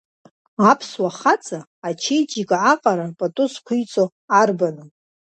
[0.69, 4.05] Аԥсуа хаҵа ачеиџьика аҟара пату зқәиҵо
[4.39, 4.87] арбану?